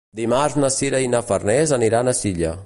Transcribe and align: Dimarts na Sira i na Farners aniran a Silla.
Dimarts 0.19 0.55
na 0.63 0.71
Sira 0.77 1.03
i 1.07 1.11
na 1.15 1.21
Farners 1.29 1.75
aniran 1.79 2.11
a 2.11 2.17
Silla. 2.23 2.57